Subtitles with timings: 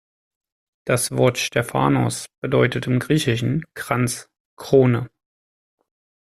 [0.85, 5.11] Das Wort "stephanos" bedeutet im Griechischen "Kranz", "Krone".